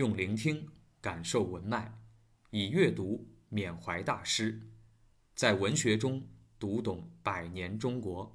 [0.00, 0.66] 用聆听
[0.98, 1.92] 感受文脉，
[2.48, 4.58] 以阅读缅怀大师，
[5.34, 6.22] 在文学中
[6.58, 8.34] 读懂百年中国。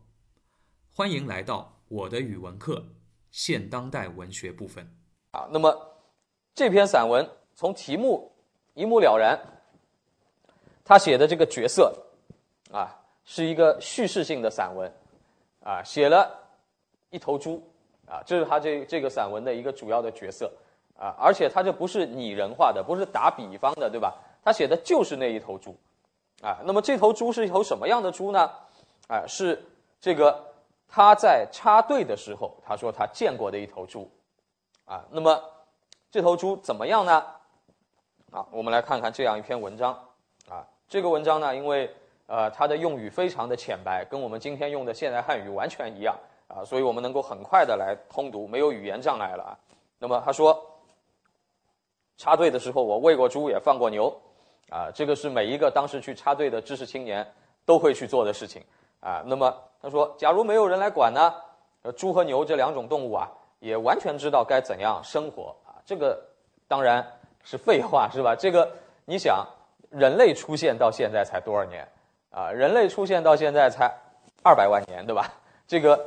[0.93, 2.85] 欢迎来到我的语文课
[3.31, 4.87] 现当代文学部分。
[5.31, 5.75] 啊，那么
[6.53, 8.31] 这篇散文从题目
[8.75, 9.35] 一目了然，
[10.83, 11.91] 他写的这个角色
[12.71, 12.93] 啊，
[13.23, 14.93] 是一个叙事性的散文
[15.61, 16.31] 啊，写了
[17.09, 17.67] 一头猪
[18.05, 20.53] 啊，这是他这这个散文的一个主要的角色。
[20.97, 24.15] 啊，而且他这不是拟人化的，不是打比方的，对吧？
[24.43, 25.75] 他写的就是那一头猪，
[26.41, 28.49] 啊，那么这头猪是一头什么样的猪呢？
[29.07, 29.61] 啊，是
[29.99, 30.53] 这个
[30.87, 34.09] 他在插队的时候，他说他见过的一头猪，
[34.85, 35.43] 啊，那么
[36.11, 37.25] 这头猪怎么样呢？
[38.31, 39.91] 啊，我们来看看这样一篇文章，
[40.47, 41.93] 啊，这个文章呢，因为
[42.27, 46.15] 呃它的用语非常的浅白，跟我们今天用的现代汉语完全一样，
[46.47, 49.57] 啊，所以我们能够很快的来通读，没有语言障碍了啊。
[49.99, 50.71] 那么他说。
[52.17, 54.13] 插队的时候，我喂过猪，也放过牛，
[54.69, 57.25] 啊，这个是每一个当时去插队的知识青年
[57.65, 58.63] 都会去做的事情，
[58.99, 61.33] 啊，那么他说，假如没有人来管呢，
[61.95, 66.19] 猪和牛这两种动物啊，也完全知道该怎样生活，啊，这个
[66.67, 67.05] 当然
[67.43, 68.35] 是废话，是吧？
[68.35, 68.71] 这个
[69.05, 69.45] 你想，
[69.89, 71.87] 人类出现到现在才多少年？
[72.31, 73.89] 啊，人类出现到现在才
[74.43, 75.33] 二百万年，对吧？
[75.67, 76.05] 这个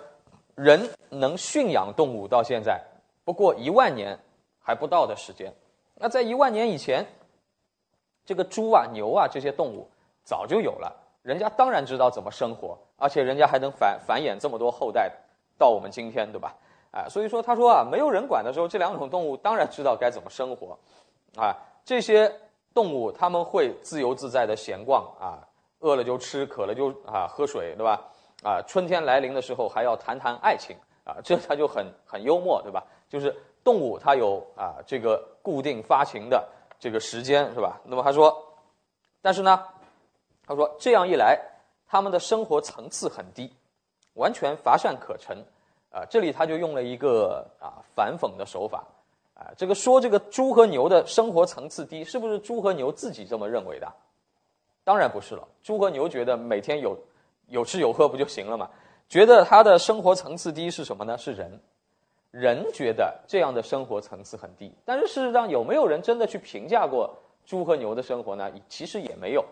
[0.54, 2.80] 人能驯养动物到现在
[3.24, 4.18] 不过一万年
[4.60, 5.52] 还不到的时间。
[6.00, 7.04] 那在一万年以前，
[8.24, 9.88] 这个猪啊、牛啊这些动物
[10.22, 15.12] 早就有了，人家当然知道怎么生活，而且人家还能繁繁衍这么多后代，
[15.58, 16.54] 到我们今天，对吧？
[16.92, 20.78] 啊，所以说他说啊，没有人管的时候，这两种动物当然知道该怎么生活，
[21.36, 21.52] 啊，
[21.84, 22.32] 这些
[22.72, 25.42] 动物他们会自由自在的闲逛啊，
[25.80, 28.00] 饿了就吃，渴了就啊喝水，对吧？
[28.44, 32.86] 啊，春天来临的时候还要谈谈爱情啊，这他就很很幽默，对吧？
[33.08, 33.34] 就是。
[33.64, 36.46] 动物它有啊这个固定发情的
[36.78, 37.80] 这个时间是吧？
[37.84, 38.36] 那么他说，
[39.22, 39.64] 但是呢，
[40.46, 41.40] 他说这样一来，
[41.86, 43.50] 他们的生活层次很低，
[44.12, 45.42] 完全乏善可陈
[45.90, 46.04] 啊。
[46.10, 48.84] 这里他就用了一个啊反讽的手法
[49.32, 53.90] 啊，这个说这个猪和牛的生活层次低，是不是猪和牛自己这么认为的？
[54.84, 56.94] 当然不是了，猪和牛觉得每天有
[57.46, 58.68] 有吃有喝不就行了嘛？
[59.08, 61.16] 觉得他的生活层次低是什么呢？
[61.16, 61.58] 是人。
[62.30, 67.16] 人觉得这样的生活层次很低，但是事实上有没有人真的去评价过
[67.46, 68.50] 猪和牛的生活呢？
[68.68, 69.42] 其实也没有，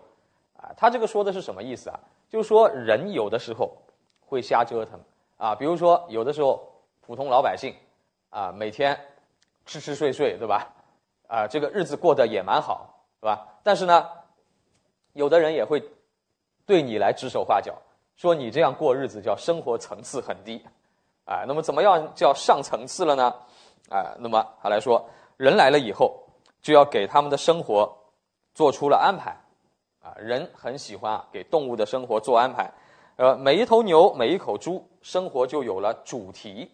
[0.55, 1.99] 啊，他这个说的是什么意思啊？
[2.29, 3.75] 就是说人有的时候
[4.19, 4.99] 会瞎折腾
[5.37, 6.71] 啊，比如说有的时候
[7.01, 7.73] 普通老百姓
[8.29, 8.95] 啊，每天
[9.65, 10.71] 吃吃睡睡，对吧？
[11.27, 13.59] 啊，这个日子过得也蛮好，是吧？
[13.63, 14.07] 但是呢，
[15.13, 15.83] 有的人也会
[16.65, 17.73] 对你来指手画脚，
[18.15, 20.63] 说你这样过日子叫生活层次很低。
[21.27, 23.35] 啊，那么怎么样叫上层次了呢？
[23.89, 25.05] 啊，那么他来说，
[25.35, 26.17] 人来了以后，
[26.61, 27.93] 就要给他们的生活
[28.53, 29.35] 做出了安排。
[30.01, 32.71] 啊，人很喜欢啊，给动物的生活做安排。
[33.17, 36.71] 呃，每一头牛，每一口猪，生活就有了主题。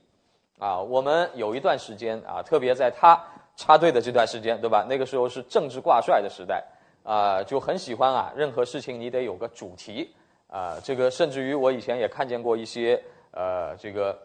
[0.59, 3.19] 啊，我们有一段时间啊，特别在他
[3.55, 4.85] 插队的这段时间，对吧？
[4.87, 6.63] 那个时候是政治挂帅的时代，
[7.03, 10.13] 啊，就很喜欢啊，任何事情你得有个主题。
[10.47, 14.15] 啊，这个甚至于我以前也看见过一些呃，这个。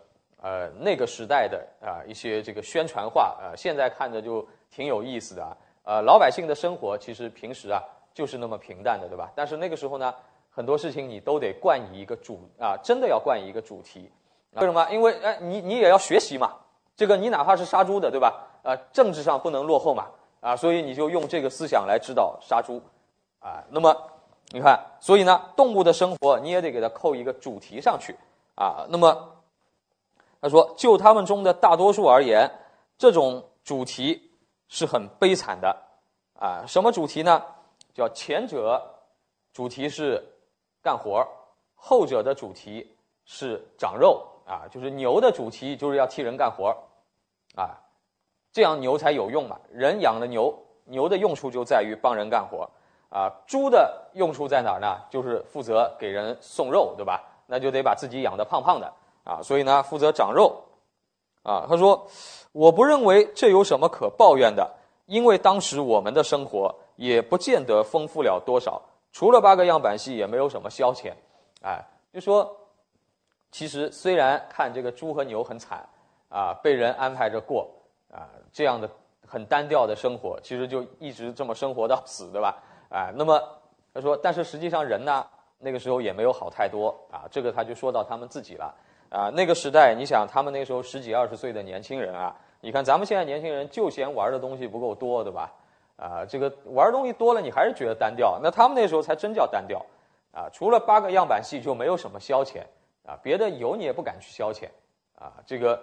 [0.41, 5.57] 呃，那个时代的啊一些这个宣传画啊，现在看着就挺有意思的啊。
[5.83, 7.83] 呃，老百姓的生活其实平时啊
[8.15, 9.33] 就是那么平淡的，对吧？
[9.35, 10.15] 但是那个时候呢，
[10.51, 14.11] 很多事情你都得冠以一个主啊，真的要冠以一个主题。
[14.53, 14.87] 为什么？
[14.91, 16.53] 因为哎，你你也要学习嘛。
[16.95, 18.47] 这个你哪怕是杀猪的，对吧？
[18.63, 20.07] 呃，政治上不能落后嘛。
[20.41, 22.81] 啊，所以你就用这个思想来指导杀猪。
[23.41, 23.97] 啊，那么
[24.51, 28.15] 你看，所以呢，动物的生活你也得给它扣一个主题上去。
[28.55, 29.35] 啊，那么。
[30.41, 32.49] 他说：“就他们中的大多数而言，
[32.97, 34.31] 这种主题
[34.69, 35.77] 是很悲惨的，
[36.39, 37.43] 啊，什么主题呢？
[37.93, 38.81] 叫前者
[39.53, 40.25] 主题是
[40.81, 41.27] 干活
[41.75, 46.77] 后者的主题是长肉，啊，就是牛的主题就是要替人干活
[47.57, 47.75] 啊，
[48.53, 49.59] 这样牛才有用嘛。
[49.73, 52.71] 人养了牛，牛的用处就在于帮人干活
[53.11, 53.29] 啊。
[53.45, 55.01] 猪的用处在哪儿呢？
[55.11, 57.25] 就是负责给人送肉，对吧？
[57.47, 58.93] 那就得把自己养得胖胖的。”
[59.29, 60.65] 啊，所以呢，负责长肉，
[61.43, 62.09] 啊，他说，
[62.53, 68.81] 我不认为这有什么可抱怨的，因为当时我们的生活也不见得丰富了多少，
[69.13, 71.13] 除了八个样板戏，也没有什么消遣，
[71.61, 72.57] 哎，就说，
[73.53, 75.87] 其实虽然看这个猪和牛很惨，
[76.31, 77.69] 啊，被人安排着过，
[78.11, 78.89] 啊，这样的
[79.27, 82.57] 很单调的生活，其实就一直这么生活到死，对吧？
[82.89, 83.39] 啊，那么
[83.93, 85.27] 他说，但是实际上人呢，
[85.59, 88.75] 那个时候也没有好太多，啊，这个他就说到他们自己了。
[89.11, 95.53] 啊，那个时代，你想他们那时候十几二十岁的年轻人啊，你看咱们现在年轻人就嫌玩的东西不够多，对吧？
[95.97, 98.39] 啊，这个玩东西多了，你还是觉得单调。
[98.43, 99.85] 那他们那时候才真叫单调，
[100.33, 102.61] 啊，除了八个样板戏就没有什么消遣，
[103.05, 104.69] 啊，别的有你也不敢去消遣，
[105.19, 105.83] 啊，这个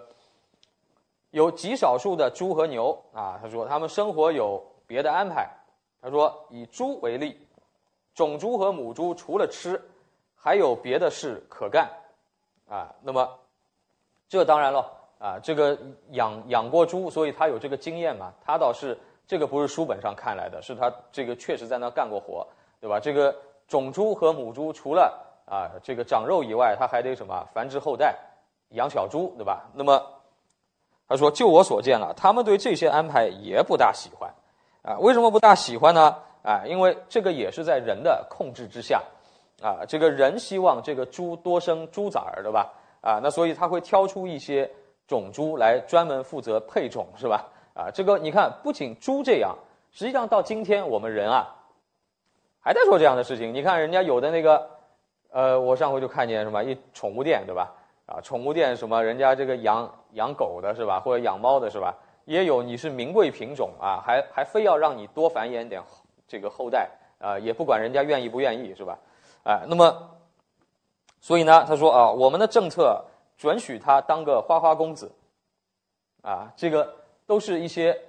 [1.32, 5.50] 有极少数的猪和牛，啊，他说他们生活有别的安排。
[6.02, 7.36] 他说以猪为例，
[8.14, 9.82] 种猪和母猪除了吃，
[10.36, 11.90] 还有别的事可干，
[12.70, 13.30] 啊，那么
[14.28, 15.78] 这当然了，啊，这个
[16.12, 18.98] 养养过猪，所以他有这个经验嘛，他倒是。
[19.28, 22.48] 这个不是书本上看来的，是他这个确实在那干过活，
[22.80, 23.00] 对吧？
[23.00, 23.36] 这个
[23.68, 28.16] 种猪和母猪除了啊这个长肉以外，他还得什么繁殖后代，
[28.74, 29.66] 养小猪，对吧？
[29.74, 30.00] 那么
[31.08, 34.32] 他说，就我所见了，他们对这些安排也不大喜欢，
[34.84, 36.18] 啊，为什么不大喜欢呢？
[36.44, 39.02] 啊，因为这个也是在人的控制之下，
[39.62, 42.72] 啊，这个人希望这个猪多生猪崽儿，对吧？
[43.02, 44.70] 啊，那所以他会挑出一些
[45.08, 47.46] 种猪来专门负责配种，是吧？
[47.74, 49.56] 啊，这个你看，不仅猪这样，
[49.92, 51.56] 实际上到今天我们人啊，
[52.60, 53.54] 还在做这样的事情。
[53.54, 54.70] 你看人家有的那个，
[55.32, 57.74] 呃，我上回就看见什么一宠物店，对吧？
[58.06, 61.96] 啊，宠物店什么人家这个养养狗的是吧，或者养猫的是吧？
[62.26, 65.82] 也有你是名贵品种啊，还还非要让你多繁衍点
[66.28, 68.98] 这个后代啊，也不管人家愿意不愿意是吧？
[69.46, 70.18] 啊，那么，
[71.22, 73.02] 所以呢，他说啊，我们的政策
[73.38, 75.10] 准许他当个花花公子，
[76.22, 76.94] 啊，这个。
[77.28, 78.00] 都是一些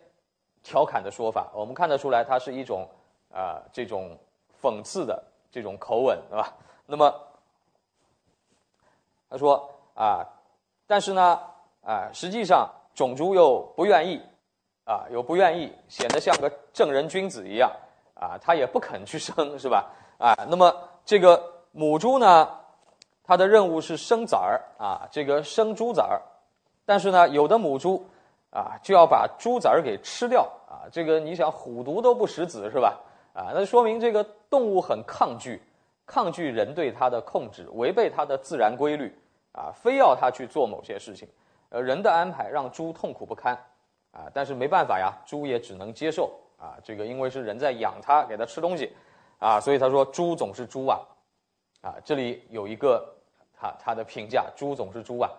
[0.62, 2.86] 调侃的说法，我们看得出来，它是一种
[3.32, 4.14] 啊这种
[4.60, 6.52] 讽刺的这种口吻，对吧？
[6.84, 7.10] 那么
[9.30, 10.22] 他说啊，
[10.86, 11.40] 但是呢
[11.80, 14.20] 啊，实际上种猪又不愿意
[14.84, 17.72] 啊，又不愿意，显得像个正人君子一样
[18.12, 19.90] 啊，他也不肯去生，是吧？
[20.18, 20.70] 啊，那么
[21.06, 22.50] 这个母猪呢，
[23.25, 26.20] 它的任务是生崽儿啊，这个生猪崽儿，
[26.85, 28.06] 但是呢，有的母猪。
[28.49, 30.88] 啊，就要把猪崽儿给吃掉啊！
[30.91, 32.99] 这个你想，虎毒都不食子是吧？
[33.35, 35.61] 啊，那说明这个动物很抗拒，
[36.06, 39.14] 抗拒人对它的控制，违背它的自然规律
[39.53, 41.29] 啊，非要它去做某些事情。
[41.69, 43.53] 呃，人的安排让猪痛苦不堪
[44.11, 46.79] 啊，但是没办法呀，猪也只能接受啊。
[46.82, 48.91] 这个因为是人在养它，给它吃东西
[49.38, 51.00] 啊，所以他说猪总是猪啊
[51.82, 51.94] 啊！
[52.04, 53.06] 这里有一个
[53.54, 55.30] 他他的评价，猪总是猪啊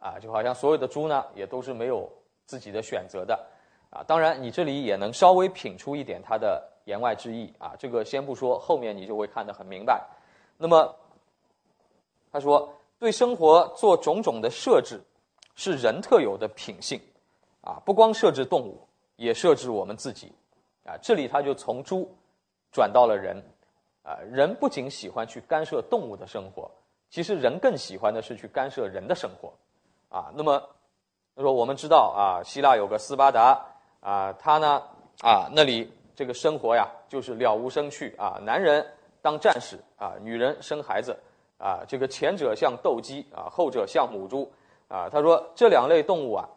[0.00, 2.10] 啊，就好像所有的猪呢，也都是没有。
[2.46, 3.42] 自己的选择的，
[3.88, 10.06] 啊，当然你这里也能稍微品出一点他的言外之意啊，这个先不说，后面你就会看得很明白。
[10.58, 10.94] 那么
[12.30, 15.02] 他说，对生活做种种的设置，
[15.54, 17.00] 是人特有的品性，
[17.62, 18.86] 啊，不光设置动物，
[19.16, 20.30] 也设置我们自己，
[20.84, 22.14] 啊，这里他就从猪
[22.74, 23.42] 转到了人，
[24.02, 26.70] 啊，人不仅喜欢去干涉动物的生活，
[27.08, 29.50] 其实人更喜欢的是去干涉人的生活，
[30.10, 30.62] 啊，那么。
[31.36, 33.60] 他说：“我们知道啊，希腊有个斯巴达
[33.98, 34.80] 啊，他呢
[35.20, 38.38] 啊那里这个生活呀，就是了无生趣啊。
[38.40, 38.86] 男人
[39.20, 41.18] 当战士啊，女人生孩子
[41.58, 41.82] 啊。
[41.88, 44.48] 这个前者像斗鸡啊，后者像母猪
[44.86, 45.08] 啊。
[45.10, 46.48] 他说这两类动物啊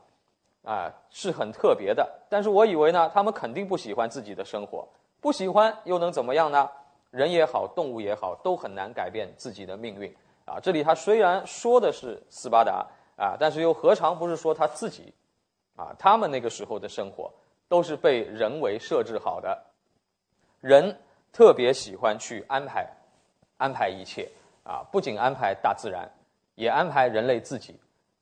[0.64, 4.88] 啊是很特别的，但是我以为呢，他们肯定不喜欢自己的生活，
[5.22, 6.70] 不喜欢又能怎么样呢？
[7.12, 10.14] 人也好，动物也好，都很难改变自己的命运
[10.46, 10.60] 啊。
[10.62, 12.86] 这里他虽然说的是斯巴达。”
[13.18, 15.12] 啊，但是又何尝不是说他自己，
[15.76, 17.34] 啊，他们那个时候的生活
[17.68, 19.60] 都是被人为设置好的，
[20.62, 20.96] 人
[21.34, 22.88] 特别喜欢去安排，
[23.58, 24.30] 安排一切，
[24.64, 26.08] 啊，不仅安排大自然，
[26.54, 27.76] 也安排人类自己，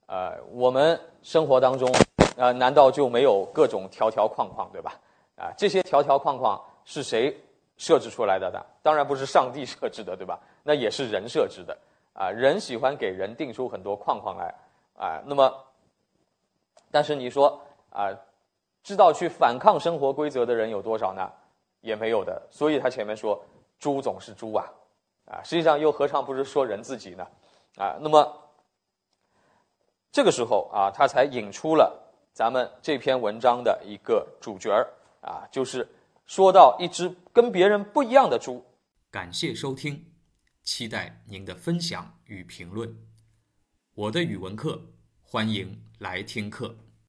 [0.05, 1.91] 呃，我们生活当中，
[2.37, 4.97] 呃，难道就没有各种条条框框，对吧？
[5.35, 7.35] 啊，这些条条框框是谁
[7.77, 8.63] 设置出来的呢？
[8.81, 10.39] 当然不是上帝设置的，对吧？
[10.63, 11.77] 那也是人设置的，
[12.13, 14.53] 啊，人喜欢给人定出很多框框来。
[14.97, 15.53] 啊，那么，
[16.89, 18.07] 但是你说啊，
[18.81, 21.29] 知道去反抗生活规则的人有多少呢？
[21.81, 22.41] 也没有的。
[22.49, 23.43] 所以他前面说
[23.77, 24.65] 猪总是猪啊，
[25.25, 27.27] 啊，实际上又何尝不是说人自己呢？
[27.77, 28.41] 啊，那么
[30.11, 31.93] 这个时候啊，他才引出了
[32.31, 34.87] 咱们这篇文章的一个主角儿
[35.19, 35.85] 啊，就是
[36.25, 38.65] 说到一只跟别人不一样的猪。
[39.11, 40.11] 感谢收听，
[40.63, 42.97] 期待您的分享与评论。
[43.93, 46.84] 我的语文课，欢迎来听课。